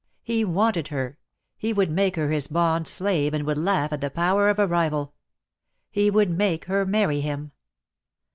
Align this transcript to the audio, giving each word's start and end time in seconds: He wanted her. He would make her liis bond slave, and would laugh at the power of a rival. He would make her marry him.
He 0.23 0.43
wanted 0.43 0.87
her. 0.87 1.19
He 1.57 1.73
would 1.73 1.91
make 1.91 2.15
her 2.15 2.27
liis 2.29 2.51
bond 2.51 2.87
slave, 2.87 3.35
and 3.35 3.45
would 3.45 3.59
laugh 3.59 3.93
at 3.93 4.01
the 4.01 4.09
power 4.09 4.49
of 4.49 4.57
a 4.57 4.65
rival. 4.65 5.13
He 5.91 6.09
would 6.09 6.31
make 6.31 6.65
her 6.65 6.87
marry 6.87 7.19
him. 7.21 7.51